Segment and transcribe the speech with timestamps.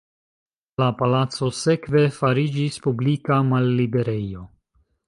[0.83, 4.49] La palaco sekve fariĝis publika malliberejo.